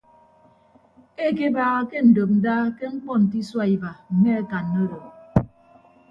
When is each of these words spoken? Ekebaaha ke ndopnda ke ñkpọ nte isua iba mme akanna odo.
Ekebaaha 1.27 1.81
ke 1.89 1.97
ndopnda 2.07 2.53
ke 2.77 2.85
ñkpọ 2.95 3.13
nte 3.21 3.35
isua 3.41 3.65
iba 3.75 3.91
mme 4.13 4.31
akanna 4.41 4.77
odo. 4.85 4.99